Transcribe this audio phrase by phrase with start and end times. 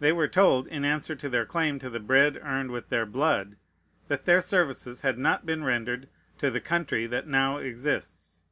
[0.00, 3.56] They were told, in answer to their claim to the bread earned with their blood,
[4.06, 8.44] that their services had not been rendered to the country that now exists.